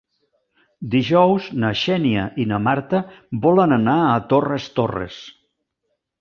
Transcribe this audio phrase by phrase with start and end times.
[0.93, 3.03] Dijous na Xènia i na Marta
[3.45, 5.21] volen anar a Torres Torres.